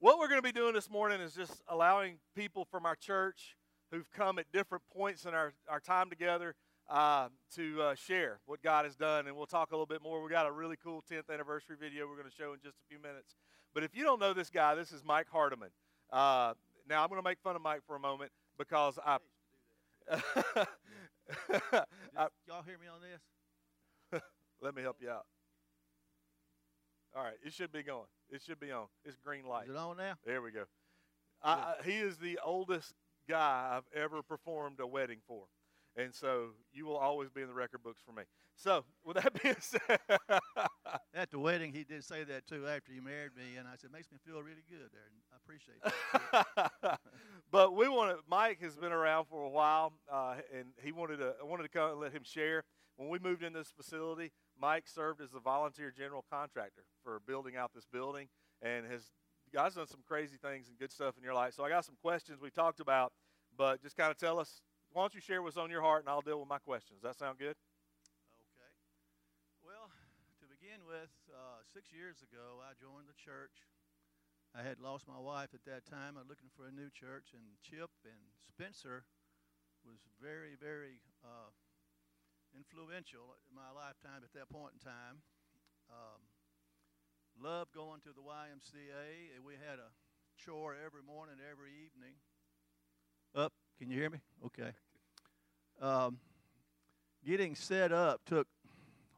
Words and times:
What 0.00 0.18
we're 0.18 0.28
going 0.28 0.38
to 0.38 0.42
be 0.42 0.50
doing 0.50 0.72
this 0.72 0.88
morning 0.88 1.20
is 1.20 1.34
just 1.34 1.62
allowing 1.68 2.20
people 2.34 2.64
from 2.64 2.86
our 2.86 2.96
church 2.96 3.54
who've 3.90 4.10
come 4.10 4.38
at 4.38 4.50
different 4.50 4.82
points 4.90 5.26
in 5.26 5.34
our, 5.34 5.52
our 5.68 5.78
time 5.78 6.08
together 6.08 6.54
uh, 6.88 7.28
to 7.56 7.82
uh, 7.82 7.94
share 7.94 8.40
what 8.46 8.62
God 8.62 8.86
has 8.86 8.96
done. 8.96 9.26
And 9.26 9.36
we'll 9.36 9.44
talk 9.44 9.72
a 9.72 9.74
little 9.74 9.84
bit 9.84 10.02
more. 10.02 10.22
we 10.22 10.30
got 10.30 10.46
a 10.46 10.52
really 10.52 10.76
cool 10.82 11.04
10th 11.12 11.28
anniversary 11.30 11.76
video 11.78 12.08
we're 12.08 12.16
going 12.16 12.30
to 12.30 12.34
show 12.34 12.54
in 12.54 12.60
just 12.64 12.78
a 12.78 12.88
few 12.88 12.98
minutes. 12.98 13.36
But 13.74 13.84
if 13.84 13.94
you 13.94 14.02
don't 14.02 14.18
know 14.18 14.32
this 14.32 14.48
guy, 14.48 14.74
this 14.74 14.90
is 14.90 15.04
Mike 15.04 15.26
Hardeman. 15.30 15.68
Uh, 16.10 16.54
now, 16.88 17.02
I'm 17.02 17.10
going 17.10 17.20
to 17.20 17.28
make 17.28 17.38
fun 17.40 17.54
of 17.54 17.60
Mike 17.60 17.82
for 17.86 17.94
a 17.94 18.00
moment 18.00 18.32
because 18.56 18.98
I. 19.04 19.18
I 20.10 20.16
y'all 22.48 22.62
hear 22.64 22.78
me 22.78 22.86
on 22.88 23.02
this? 23.02 24.22
Let 24.62 24.74
me 24.74 24.80
help 24.80 24.96
you 25.02 25.10
out. 25.10 25.26
All 27.20 27.26
right, 27.26 27.36
it 27.44 27.52
should 27.52 27.70
be 27.70 27.82
going. 27.82 28.06
It 28.30 28.40
should 28.40 28.58
be 28.58 28.72
on. 28.72 28.86
It's 29.04 29.18
green 29.18 29.44
light. 29.44 29.64
Is 29.64 29.74
it 29.74 29.76
on 29.76 29.98
now? 29.98 30.14
There 30.24 30.40
we 30.40 30.52
go. 30.52 30.64
I, 31.42 31.74
he 31.84 31.98
is 31.98 32.16
the 32.16 32.38
oldest 32.42 32.94
guy 33.28 33.76
I've 33.76 33.84
ever 33.94 34.22
performed 34.22 34.80
a 34.80 34.86
wedding 34.86 35.18
for. 35.28 35.44
And 35.98 36.14
so 36.14 36.52
you 36.72 36.86
will 36.86 36.96
always 36.96 37.28
be 37.28 37.42
in 37.42 37.48
the 37.48 37.52
record 37.52 37.82
books 37.82 38.00
for 38.06 38.12
me. 38.12 38.22
So, 38.56 38.86
with 39.04 39.18
that 39.18 39.34
being 39.42 39.54
said, 39.60 39.98
the 41.30 41.38
wedding, 41.38 41.72
he 41.72 41.84
did 41.84 42.04
say 42.04 42.24
that 42.24 42.46
too 42.46 42.66
after 42.66 42.92
he 42.92 43.00
married 43.00 43.32
me, 43.36 43.56
and 43.58 43.68
I 43.68 43.76
said, 43.76 43.92
"Makes 43.92 44.10
me 44.10 44.18
feel 44.24 44.42
really 44.42 44.64
good 44.68 44.90
there." 44.92 45.10
I 45.32 45.36
appreciate 45.36 45.78
that. 46.82 47.00
but 47.50 47.74
we 47.74 47.88
want 47.88 48.16
to. 48.16 48.22
Mike 48.28 48.60
has 48.60 48.76
been 48.76 48.92
around 48.92 49.26
for 49.26 49.42
a 49.44 49.48
while, 49.48 49.92
uh, 50.12 50.36
and 50.56 50.66
he 50.82 50.92
wanted 50.92 51.18
to. 51.18 51.34
I 51.40 51.44
wanted 51.44 51.64
to 51.64 51.68
come 51.68 51.92
and 51.92 52.00
let 52.00 52.12
him 52.12 52.24
share. 52.24 52.64
When 52.96 53.08
we 53.08 53.18
moved 53.18 53.42
in 53.42 53.52
this 53.52 53.70
facility, 53.70 54.32
Mike 54.60 54.86
served 54.86 55.20
as 55.20 55.30
the 55.30 55.40
volunteer 55.40 55.90
general 55.90 56.24
contractor 56.30 56.82
for 57.02 57.20
building 57.26 57.56
out 57.56 57.72
this 57.74 57.86
building, 57.90 58.28
and 58.60 58.84
has 58.86 59.10
God's 59.52 59.76
done 59.76 59.86
some 59.86 60.02
crazy 60.06 60.36
things 60.36 60.68
and 60.68 60.78
good 60.78 60.92
stuff 60.92 61.16
in 61.16 61.22
your 61.22 61.34
life. 61.34 61.54
So 61.54 61.64
I 61.64 61.68
got 61.68 61.84
some 61.84 61.96
questions 62.02 62.40
we 62.40 62.50
talked 62.50 62.80
about, 62.80 63.12
but 63.56 63.82
just 63.82 63.96
kind 63.96 64.10
of 64.10 64.18
tell 64.18 64.38
us. 64.38 64.62
Why 64.92 65.02
don't 65.04 65.14
you 65.14 65.20
share 65.20 65.40
what's 65.40 65.56
on 65.56 65.70
your 65.70 65.82
heart, 65.82 66.02
and 66.02 66.08
I'll 66.08 66.20
deal 66.20 66.40
with 66.40 66.48
my 66.48 66.58
questions. 66.58 66.98
Does 67.00 67.10
that 67.10 67.24
sound 67.24 67.38
good? 67.38 67.54
Begin 70.70 70.86
with, 70.86 71.10
uh, 71.34 71.66
six 71.74 71.90
years 71.90 72.22
ago, 72.22 72.62
I 72.62 72.78
joined 72.78 73.10
the 73.10 73.18
church. 73.18 73.66
I 74.54 74.62
had 74.62 74.78
lost 74.78 75.02
my 75.02 75.18
wife 75.18 75.50
at 75.50 75.66
that 75.66 75.82
time. 75.82 76.14
I 76.14 76.22
was 76.22 76.30
looking 76.30 76.46
for 76.54 76.62
a 76.62 76.70
new 76.70 76.86
church, 76.94 77.34
and 77.34 77.42
Chip 77.58 77.90
and 78.06 78.22
Spencer 78.46 79.02
was 79.82 79.98
very, 80.22 80.54
very 80.54 81.02
uh, 81.26 81.50
influential 82.54 83.34
in 83.50 83.58
my 83.58 83.74
lifetime 83.74 84.22
at 84.22 84.30
that 84.38 84.46
point 84.46 84.78
in 84.78 84.80
time. 84.86 85.26
Um, 85.90 86.22
loved 87.34 87.74
going 87.74 87.98
to 88.06 88.14
the 88.14 88.22
YMCA, 88.22 89.34
and 89.34 89.42
we 89.42 89.58
had 89.58 89.82
a 89.82 89.90
chore 90.38 90.78
every 90.78 91.02
morning, 91.02 91.42
every 91.42 91.74
evening. 91.82 92.14
Up, 93.34 93.50
can 93.74 93.90
you 93.90 93.98
hear 93.98 94.10
me? 94.10 94.22
Okay. 94.46 94.70
Um, 95.82 96.22
getting 97.26 97.58
set 97.58 97.90
up 97.90 98.22
took 98.22 98.46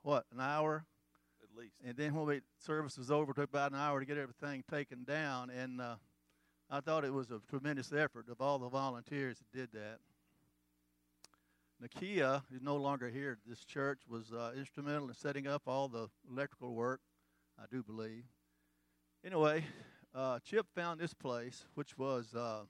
what 0.00 0.24
an 0.32 0.40
hour 0.40 0.86
least, 1.56 1.76
and 1.84 1.96
then 1.96 2.14
when 2.14 2.26
the 2.26 2.42
service 2.58 2.98
was 2.98 3.10
over, 3.10 3.32
it 3.32 3.36
took 3.36 3.50
about 3.50 3.72
an 3.72 3.78
hour 3.78 4.00
to 4.00 4.06
get 4.06 4.18
everything 4.18 4.62
taken 4.70 5.04
down. 5.04 5.50
And 5.50 5.80
uh, 5.80 5.96
I 6.70 6.80
thought 6.80 7.04
it 7.04 7.12
was 7.12 7.30
a 7.30 7.40
tremendous 7.48 7.92
effort 7.92 8.28
of 8.28 8.40
all 8.40 8.58
the 8.58 8.68
volunteers 8.68 9.38
that 9.38 9.58
did 9.58 9.72
that. 9.72 9.98
Nakia, 11.82 12.42
who's 12.50 12.62
no 12.62 12.76
longer 12.76 13.08
here 13.08 13.32
at 13.32 13.48
this 13.48 13.64
church, 13.64 14.02
was 14.08 14.32
uh, 14.32 14.52
instrumental 14.56 15.08
in 15.08 15.14
setting 15.14 15.46
up 15.46 15.62
all 15.66 15.88
the 15.88 16.08
electrical 16.30 16.74
work, 16.74 17.00
I 17.58 17.64
do 17.70 17.82
believe. 17.82 18.24
Anyway, 19.24 19.64
uh, 20.14 20.38
Chip 20.44 20.66
found 20.74 21.00
this 21.00 21.12
place, 21.12 21.64
which 21.74 21.98
was 21.98 22.34
uh, 22.34 22.62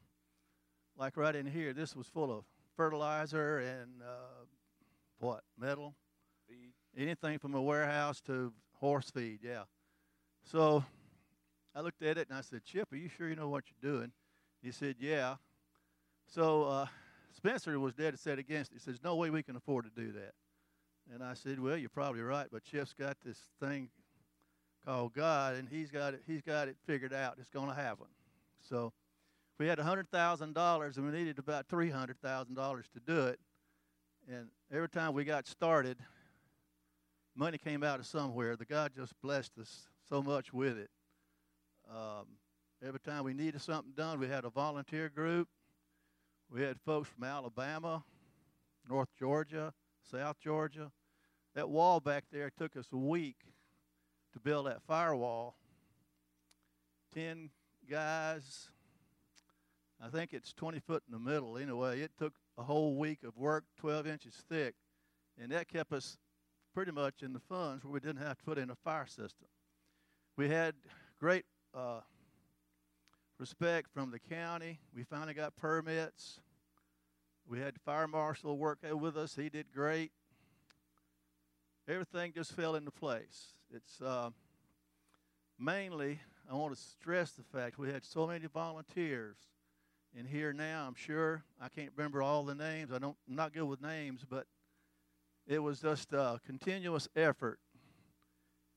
like 0.97 1.16
right 1.16 1.36
in 1.36 1.47
here. 1.47 1.72
This 1.72 1.94
was 1.94 2.06
full 2.06 2.33
of 2.33 2.44
fertilizer 2.77 3.58
and 3.58 4.03
uh, 4.03 4.44
what 5.19 5.42
metal, 5.58 5.94
anything 6.97 7.38
from 7.38 7.54
a 7.54 7.62
warehouse 7.62 8.21
to 8.22 8.53
horse 8.82 9.10
feed. 9.10 9.38
Yeah. 9.43 9.62
So 10.50 10.84
I 11.75 11.81
looked 11.81 12.03
at 12.03 12.19
it 12.19 12.28
and 12.28 12.37
I 12.37 12.43
said, 12.43 12.65
Chip, 12.65 12.93
are 12.93 12.97
you 12.97 13.09
sure 13.09 13.28
you 13.28 13.37
know 13.37 13.48
what 13.48 13.65
you're 13.69 13.93
doing? 13.93 14.12
He 14.62 14.72
said, 14.72 14.97
Yeah. 14.98 15.37
So 16.26 16.65
uh, 16.65 16.87
Spencer 17.34 17.78
was 17.78 17.94
dead 17.94 18.19
set 18.19 18.38
against 18.38 18.72
it. 18.72 18.75
He 18.75 18.81
says, 18.81 18.98
No 19.03 19.16
way 19.16 19.31
we 19.31 19.42
can 19.42 19.56
afford 19.56 19.84
to 19.84 19.91
do 19.91 20.12
that. 20.12 20.32
And 21.12 21.22
I 21.22 21.34
said, 21.34 21.60
Well, 21.60 21.76
you're 21.76 21.88
probably 21.88 22.22
right, 22.22 22.48
but 22.50 22.65
Chip's 22.65 22.92
got 22.92 23.16
this 23.25 23.38
thing 23.60 23.88
called 24.84 25.15
God, 25.15 25.54
and 25.54 25.69
he's 25.69 25.91
got 25.91 26.15
it, 26.15 26.22
he's 26.26 26.42
got 26.42 26.66
it 26.66 26.76
figured 26.84 27.15
out. 27.15 27.37
It's 27.38 27.48
going 27.48 27.69
to 27.69 27.75
happen. 27.75 28.06
So 28.69 28.92
we 29.59 29.69
had 29.69 29.78
$100,000, 29.78 30.97
and 30.97 31.06
we 31.06 31.12
needed 31.12 31.38
about 31.38 31.69
$300,000 31.69 32.82
to 32.92 33.00
do 33.06 33.26
it. 33.26 33.38
And 34.28 34.48
every 34.72 34.88
time 34.88 35.15
we 35.15 35.25
got 35.25 35.47
started, 35.47 35.98
money 37.34 37.59
came 37.59 37.82
out 37.82 38.00
of 38.00 38.06
somewhere. 38.06 38.56
The 38.56 38.65
God 38.65 38.93
just 38.97 39.15
blessed 39.22 39.53
us 39.60 39.88
so 40.09 40.22
much 40.22 40.53
with 40.53 40.78
it. 40.78 40.91
Um, 41.91 42.26
every 42.87 43.00
time 43.00 43.25
we 43.25 43.34
needed 43.34 43.60
something 43.60 43.93
done, 43.97 44.19
we 44.19 44.28
had 44.28 44.44
a 44.44 44.50
volunteer 44.50 45.09
group. 45.09 45.48
We 46.50 46.62
had 46.62 46.78
folks 46.84 47.09
from 47.09 47.25
Alabama, 47.25 48.04
North 48.88 49.09
Georgia, 49.19 49.72
South 50.10 50.37
Georgia. 50.41 50.91
That 51.54 51.69
wall 51.69 52.00
back 52.00 52.25
there 52.31 52.50
took 52.50 52.76
us 52.76 52.87
a 52.92 52.97
week 52.97 53.37
to 54.32 54.41
build 54.41 54.66
that 54.66 54.82
firewall. 54.82 55.56
Ten 57.15 57.50
guys, 57.88 58.71
I 60.03 60.09
think 60.09 60.32
it's 60.32 60.53
20 60.53 60.81
foot 60.81 61.03
in 61.06 61.12
the 61.12 61.19
middle 61.19 61.59
anyway. 61.59 62.00
It 62.00 62.12
took 62.19 62.34
a 62.59 62.62
whole 62.62 62.97
week 62.97 63.22
of 63.22 63.37
work, 63.37 63.65
12 63.78 64.06
inches 64.06 64.34
thick, 64.48 64.75
and 65.41 65.53
that 65.53 65.69
kept 65.69 65.92
us 65.92 66.19
pretty 66.75 66.93
much 66.93 67.22
in 67.22 67.33
the 67.33 67.41
funds 67.41 67.84
where 67.84 67.93
we 67.93 68.00
didn't 68.00 68.22
have 68.22 68.38
to 68.38 68.44
put 68.44 68.59
in 68.59 68.71
a 68.71 68.75
fire 68.75 69.06
system. 69.06 69.49
We 70.37 70.49
had 70.49 70.75
great 71.19 71.44
uh, 71.75 72.00
respect 73.38 73.88
from 73.93 74.10
the 74.10 74.19
county. 74.19 74.81
We 74.94 75.05
finally 75.05 75.34
got 75.34 75.55
permits. 75.56 76.41
We 77.47 77.59
had 77.59 77.75
the 77.75 77.81
fire 77.81 78.09
marshal 78.09 78.56
work 78.56 78.78
with 78.91 79.16
us. 79.16 79.37
He 79.37 79.49
did 79.49 79.66
great. 79.75 80.12
Everything 81.88 82.33
just 82.34 82.53
fell 82.53 82.75
into 82.77 82.91
place. 82.91 83.54
It's 83.75 84.00
uh, 84.00 84.31
mainly, 85.59 86.21
I 86.50 86.54
want 86.54 86.75
to 86.75 86.81
stress 86.81 87.33
the 87.33 87.43
fact 87.43 87.78
we 87.78 87.91
had 87.91 88.04
so 88.04 88.27
many 88.27 88.47
volunteers 88.47 89.37
in 90.19 90.27
here 90.27 90.53
now. 90.53 90.87
I'm 90.87 90.94
sure 90.94 91.43
I 91.60 91.69
can't 91.69 91.91
remember 91.97 92.22
all 92.22 92.44
the 92.44 92.54
names. 92.54 92.93
I 92.93 92.99
don't, 92.99 93.16
I'm 93.28 93.34
not 93.34 93.53
good 93.53 93.65
with 93.65 93.83
names, 93.83 94.25
but 94.28 94.47
it 95.47 95.58
was 95.58 95.80
just 95.80 96.12
a 96.12 96.41
continuous 96.44 97.08
effort. 97.16 97.58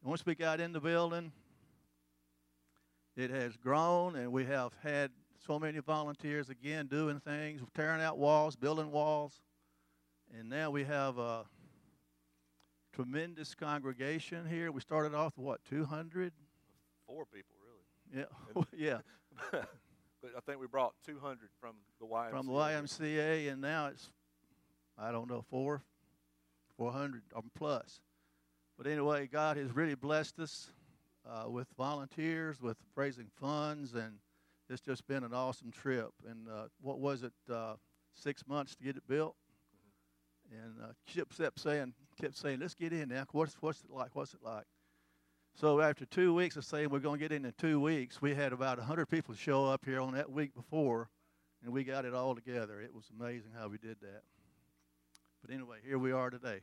And 0.02 0.10
once 0.10 0.26
we 0.26 0.36
got 0.36 0.60
in 0.60 0.74
the 0.74 0.80
building, 0.80 1.32
it 3.16 3.30
has 3.30 3.56
grown, 3.56 4.16
and 4.16 4.32
we 4.32 4.46
have 4.46 4.72
had 4.84 5.12
so 5.46 5.60
many 5.60 5.80
volunteers 5.80 6.50
again 6.50 6.88
doing 6.88 7.20
things, 7.20 7.62
tearing 7.74 8.02
out 8.02 8.18
walls, 8.18 8.56
building 8.56 8.92
walls. 8.92 9.42
And 10.38 10.50
now 10.50 10.72
we 10.72 10.84
have 10.84 11.18
a 11.18 11.46
tremendous 12.94 13.54
congregation 13.54 14.46
here. 14.48 14.72
We 14.72 14.82
started 14.82 15.14
off 15.14 15.38
with 15.38 15.46
what, 15.46 15.66
200? 15.70 16.34
Four 17.08 17.26
people, 17.26 17.56
really. 17.64 18.26
Yeah, 18.26 18.64
yeah. 18.78 18.98
but 19.52 20.32
I 20.36 20.40
think 20.46 20.60
we 20.60 20.68
brought 20.68 20.94
200 21.06 21.50
from 21.60 21.76
the 22.00 22.08
YMCA. 22.08 22.30
From 22.32 22.48
the 22.48 22.54
YMCA, 22.54 23.52
and 23.52 23.62
now 23.62 23.88
it's, 23.88 24.10
I 24.98 25.12
don't 25.12 25.30
know, 25.30 25.44
four, 25.50 25.84
400 26.78 27.24
or 27.34 27.44
plus. 27.56 28.02
But 28.78 28.88
anyway, 28.88 29.28
God 29.32 29.58
has 29.58 29.74
really 29.76 29.96
blessed 29.96 30.40
us 30.40 30.70
uh, 31.30 31.50
with 31.50 31.68
volunteers, 31.78 32.62
with 32.62 32.78
raising 32.96 33.30
funds, 33.40 33.94
and 33.94 34.18
it's 34.70 34.82
just 34.82 35.08
been 35.08 35.24
an 35.24 35.34
awesome 35.34 35.72
trip. 35.72 36.12
And 36.28 36.48
uh, 36.48 36.68
what 36.82 37.00
was 37.00 37.24
it, 37.24 37.34
uh, 37.52 37.76
six 38.14 38.44
months 38.48 38.76
to 38.76 38.84
get 38.84 38.98
it 38.98 39.08
built? 39.08 39.36
Mm-hmm. 40.52 40.66
And 40.66 40.74
uh, 40.84 40.94
Chip 41.08 41.30
kept 41.38 41.60
saying, 41.60 41.94
kept 42.20 42.38
saying, 42.38 42.60
let's 42.60 42.74
get 42.74 42.92
in 42.94 43.10
now. 43.10 43.26
What's, 43.32 43.56
what's 43.62 43.82
it 43.82 43.90
like? 43.90 44.16
What's 44.16 44.34
it 44.34 44.42
like? 44.44 44.66
So 45.56 45.80
after 45.80 46.06
two 46.06 46.34
weeks 46.34 46.58
of 46.58 46.66
saying 46.66 46.90
we're 46.90 47.00
going 47.00 47.18
to 47.18 47.24
get 47.24 47.32
in 47.32 47.46
in 47.46 47.54
two 47.58 47.80
weeks, 47.80 48.22
we 48.22 48.36
had 48.36 48.52
about 48.52 48.78
100 48.78 49.06
people 49.06 49.34
show 49.36 49.66
up 49.66 49.86
here 49.86 50.02
on 50.02 50.14
that 50.14 50.30
week 50.30 50.54
before, 50.54 51.10
and 51.64 51.72
we 51.72 51.86
got 51.86 52.04
it 52.04 52.14
all 52.14 52.36
together. 52.36 52.82
It 52.82 52.94
was 52.94 53.06
amazing 53.18 53.52
how 53.58 53.70
we 53.70 53.78
did 53.78 53.96
that. 54.02 54.24
But 55.46 55.54
anyway, 55.54 55.78
here 55.86 56.00
we 56.00 56.12
are 56.12 56.32
today. 56.32 56.62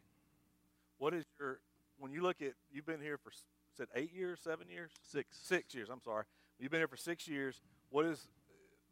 What 0.98 1.14
is 1.14 1.24
your, 1.38 1.60
when 1.98 2.10
you 2.10 2.20
look 2.20 2.42
at, 2.42 2.54
you've 2.72 2.86
been 2.86 3.00
here 3.00 3.16
for 3.16 3.30
said 3.76 3.86
eight 3.94 4.12
years, 4.12 4.40
seven 4.42 4.68
years, 4.68 4.90
six, 5.08 5.38
six 5.40 5.72
years. 5.72 5.88
I'm 5.88 6.00
sorry. 6.02 6.24
You've 6.58 6.72
been 6.72 6.80
here 6.80 6.88
for 6.88 6.96
six 6.96 7.28
years. 7.28 7.60
What 7.90 8.06
is 8.06 8.26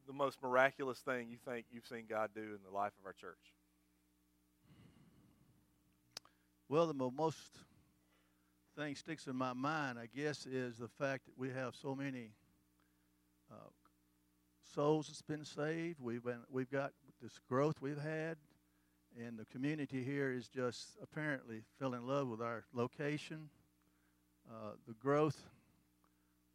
the 0.06 0.12
most 0.12 0.40
miraculous 0.42 0.98
thing 0.98 1.28
you 1.28 1.38
think 1.44 1.66
you've 1.72 1.86
seen 1.86 2.04
God 2.08 2.30
do 2.34 2.40
in 2.40 2.58
the 2.64 2.72
life 2.72 2.92
of 3.00 3.06
our 3.06 3.12
church? 3.12 3.34
Well, 6.68 6.86
the 6.86 6.94
most 6.94 7.38
thing 8.78 8.94
sticks 8.94 9.26
in 9.26 9.34
my 9.34 9.54
mind, 9.54 9.98
I 9.98 10.06
guess, 10.06 10.46
is 10.46 10.78
the 10.78 10.88
fact 10.88 11.26
that 11.26 11.36
we 11.36 11.50
have 11.50 11.74
so 11.74 11.96
many 11.96 12.30
uh, 13.50 13.70
souls 14.72 15.08
that's 15.08 15.22
been 15.22 15.44
saved. 15.44 15.98
We've 16.00 16.22
been 16.22 16.42
we've 16.48 16.70
got 16.70 16.92
this 17.20 17.40
growth 17.48 17.80
we've 17.80 18.00
had, 18.00 18.36
and 19.18 19.38
the 19.38 19.44
community 19.46 20.04
here 20.04 20.32
is 20.32 20.48
just 20.48 20.96
apparently 21.02 21.62
fell 21.78 21.94
in 21.94 22.06
love 22.06 22.28
with 22.28 22.40
our 22.40 22.64
location. 22.72 23.48
Uh, 24.50 24.72
the 24.86 24.94
growth 24.94 25.40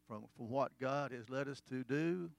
from 0.07 0.25
from 0.37 0.49
what 0.49 0.71
God 0.79 1.11
has 1.11 1.29
led 1.29 1.47
us 1.47 1.61
to 1.69 1.83
do. 1.83 2.29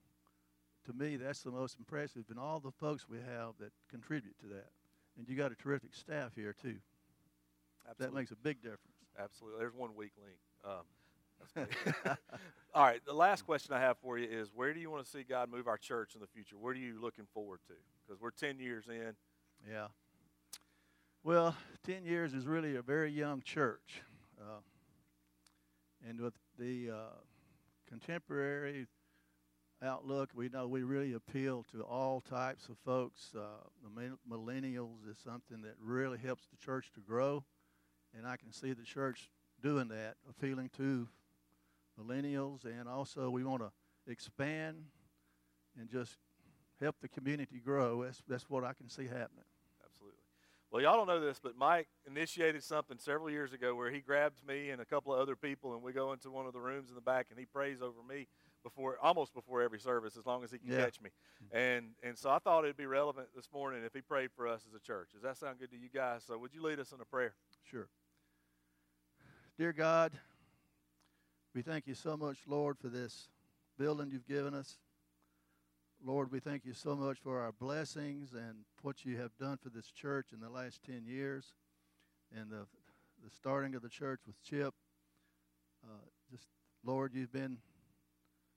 To 0.85 0.93
me, 0.93 1.17
that's 1.17 1.41
the 1.41 1.51
most 1.51 1.77
impressive, 1.79 2.25
and 2.29 2.39
all 2.39 2.59
the 2.59 2.71
folks 2.71 3.09
we 3.09 3.17
have 3.17 3.53
that 3.59 3.71
contribute 3.89 4.39
to 4.39 4.47
that. 4.47 4.69
And 5.17 5.27
you 5.27 5.35
got 5.35 5.51
a 5.51 5.55
terrific 5.55 5.93
staff 5.93 6.31
here 6.35 6.53
too. 6.53 6.77
Absolutely. 7.89 8.05
That 8.05 8.13
makes 8.13 8.31
a 8.31 8.35
big 8.35 8.61
difference. 8.61 8.97
Absolutely. 9.19 9.59
There's 9.59 9.73
one 9.73 9.95
weak 9.95 10.11
link. 10.23 10.37
Um. 10.65 10.83
All 12.73 12.83
right. 12.83 13.01
The 13.05 13.13
last 13.13 13.45
question 13.45 13.73
I 13.73 13.79
have 13.79 13.97
for 13.99 14.17
you 14.17 14.27
is 14.27 14.49
where 14.53 14.73
do 14.73 14.79
you 14.79 14.89
want 14.89 15.05
to 15.05 15.09
see 15.09 15.23
God 15.23 15.49
move 15.49 15.67
our 15.67 15.77
church 15.77 16.15
in 16.15 16.21
the 16.21 16.27
future? 16.27 16.57
What 16.57 16.69
are 16.69 16.79
you 16.79 16.99
looking 17.01 17.25
forward 17.33 17.59
to? 17.67 17.73
Because 18.05 18.21
we're 18.21 18.31
10 18.31 18.59
years 18.59 18.85
in. 18.87 19.13
Yeah. 19.69 19.87
Well, 21.27 21.57
10 21.85 22.05
years 22.05 22.33
is 22.33 22.47
really 22.47 22.77
a 22.77 22.81
very 22.81 23.11
young 23.11 23.41
church. 23.41 24.01
Uh, 24.39 24.61
and 26.07 26.21
with 26.21 26.35
the 26.57 26.89
uh, 26.89 27.17
contemporary 27.85 28.87
outlook, 29.83 30.29
we 30.33 30.47
know 30.47 30.69
we 30.69 30.83
really 30.83 31.11
appeal 31.15 31.65
to 31.73 31.81
all 31.81 32.21
types 32.21 32.69
of 32.69 32.77
folks. 32.77 33.33
Uh, 33.35 33.41
the 33.83 34.15
millennials 34.25 35.05
is 35.11 35.17
something 35.21 35.61
that 35.63 35.73
really 35.81 36.17
helps 36.17 36.45
the 36.47 36.55
church 36.65 36.93
to 36.93 37.01
grow. 37.01 37.43
And 38.17 38.25
I 38.25 38.37
can 38.37 38.53
see 38.53 38.71
the 38.71 38.85
church 38.85 39.29
doing 39.61 39.89
that, 39.89 40.15
appealing 40.29 40.69
to 40.77 41.09
millennials. 42.01 42.63
And 42.63 42.87
also, 42.87 43.29
we 43.29 43.43
want 43.43 43.63
to 43.63 43.71
expand 44.09 44.77
and 45.77 45.89
just 45.89 46.15
help 46.79 46.95
the 47.01 47.09
community 47.09 47.59
grow. 47.59 48.05
That's, 48.05 48.23
that's 48.29 48.49
what 48.49 48.63
I 48.63 48.71
can 48.71 48.87
see 48.87 49.07
happening. 49.07 49.43
Well, 50.69 50.81
y'all 50.81 50.97
don't 50.97 51.07
know 51.07 51.21
this, 51.21 51.39
but 51.41 51.55
Mike 51.55 51.87
initiated 52.05 52.61
something 52.61 52.97
several 52.99 53.29
years 53.29 53.53
ago 53.53 53.73
where 53.73 53.89
he 53.89 54.01
grabs 54.01 54.43
me 54.43 54.69
and 54.69 54.81
a 54.81 54.85
couple 54.85 55.13
of 55.13 55.19
other 55.19 55.35
people, 55.37 55.73
and 55.73 55.81
we 55.81 55.93
go 55.93 56.11
into 56.11 56.29
one 56.29 56.45
of 56.45 56.51
the 56.53 56.59
rooms 56.59 56.89
in 56.89 56.95
the 56.95 57.01
back, 57.01 57.27
and 57.29 57.39
he 57.39 57.45
prays 57.45 57.81
over 57.81 58.03
me 58.07 58.27
before, 58.63 58.97
almost 59.01 59.33
before 59.33 59.61
every 59.61 59.79
service, 59.79 60.17
as 60.17 60.25
long 60.25 60.43
as 60.43 60.51
he 60.51 60.59
can 60.59 60.67
Yeah. 60.69 60.83
catch 60.83 60.99
me. 60.99 61.09
And 61.51 61.95
and 62.03 62.17
so 62.17 62.29
I 62.29 62.39
thought 62.39 62.65
it'd 62.65 62.75
be 62.75 62.85
relevant 62.85 63.29
this 63.33 63.49
morning 63.53 63.83
if 63.85 63.93
he 63.93 64.01
prayed 64.01 64.31
for 64.33 64.45
us 64.45 64.65
as 64.67 64.73
a 64.73 64.79
church. 64.79 65.11
Does 65.13 65.21
that 65.21 65.37
sound 65.37 65.59
good 65.59 65.71
to 65.71 65.77
you 65.77 65.87
guys? 65.87 66.25
So 66.25 66.37
would 66.37 66.53
you 66.53 66.61
lead 66.61 66.79
us 66.79 66.91
in 66.91 66.99
a 66.99 67.05
prayer? 67.05 67.35
Sure. 67.63 67.87
Dear 69.57 69.71
God, 69.71 70.19
we 71.55 71.61
thank 71.61 71.87
you 71.87 71.95
so 71.95 72.17
much, 72.17 72.39
Lord, 72.45 72.77
for 72.77 72.89
this 72.89 73.29
building 73.77 74.11
you've 74.11 74.27
given 74.27 74.53
us. 74.53 74.77
Lord, 76.05 76.31
we 76.31 76.39
thank 76.39 76.63
you 76.63 76.73
so 76.73 76.95
much 76.95 77.17
for 77.19 77.39
our 77.39 77.51
blessings 77.51 78.33
and 78.33 78.59
what 78.81 79.03
you 79.03 79.17
have 79.17 79.35
done 79.39 79.57
for 79.57 79.69
this 79.69 79.91
church 79.91 80.27
in 80.31 80.39
the 80.39 80.49
last 80.49 80.81
10 80.85 81.03
years 81.05 81.53
and 82.35 82.51
the, 82.51 82.67
the 83.23 83.31
starting 83.35 83.73
of 83.73 83.81
the 83.81 83.89
church 83.89 84.21
with 84.27 84.41
Chip. 84.43 84.73
Uh, 85.83 86.05
just, 86.31 86.47
Lord, 86.85 87.13
you've 87.13 87.33
been 87.33 87.57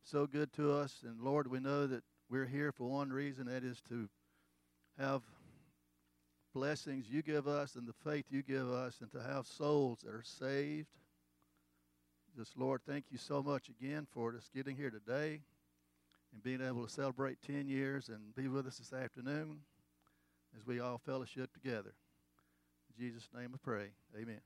so 0.03 0.27
good 0.27 0.53
to 0.55 0.73
us. 0.73 1.03
And 1.03 1.21
Lord, 1.21 1.47
we 1.47 1.61
know 1.61 1.87
that 1.87 2.03
we're 2.29 2.47
here 2.47 2.73
for 2.73 2.89
one 2.89 3.11
reason 3.11 3.47
that 3.47 3.65
is 3.65 3.81
to 3.89 4.09
have 4.99 5.23
blessings 6.55 7.07
you 7.09 7.23
give 7.23 7.49
us 7.49 7.75
and 7.75 7.89
the 7.89 8.11
faith 8.11 8.27
you 8.31 8.43
give 8.43 8.71
us 8.71 8.99
and 9.01 9.11
to 9.13 9.23
have 9.23 9.47
souls 9.47 10.01
that 10.05 10.15
are 10.15 10.23
saved. 10.23 10.89
Just, 12.37 12.59
Lord, 12.59 12.83
thank 12.87 13.07
you 13.11 13.19
so 13.19 13.43
much 13.43 13.71
again 13.71 14.07
for 14.13 14.35
us 14.37 14.51
getting 14.55 14.77
here 14.77 14.91
today 14.91 15.41
and 16.33 16.43
being 16.43 16.61
able 16.61 16.85
to 16.87 16.93
celebrate 16.93 17.39
10 17.43 17.69
years 17.69 18.09
and 18.09 18.35
be 18.35 18.49
with 18.49 18.67
us 18.67 18.79
this 18.79 18.93
afternoon 18.93 19.61
as 20.57 20.67
we 20.67 20.81
all 20.81 20.99
fellowship 20.99 21.53
together. 21.53 21.93
In 22.91 23.05
Jesus' 23.05 23.29
name 23.35 23.51
I 23.55 23.59
pray. 23.63 23.91
Amen. 24.21 24.41